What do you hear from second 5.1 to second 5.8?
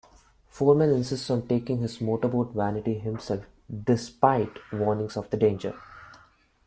of the danger.